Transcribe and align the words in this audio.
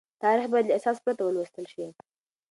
تاريخ 0.23 0.45
بايد 0.51 0.65
له 0.67 0.73
احساس 0.75 0.97
پرته 1.03 1.21
ولوستل 1.25 1.65
شي. 1.73 1.85